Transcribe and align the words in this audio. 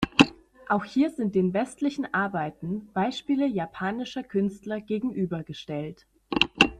Auch 0.67 0.83
hier 0.83 1.11
sind 1.11 1.35
den 1.35 1.53
westlichen 1.53 2.11
Arbeiten 2.11 2.87
Beispiele 2.91 3.45
japanischer 3.45 4.23
Künstler 4.23 4.81
gegenübergestellt. 4.81 6.07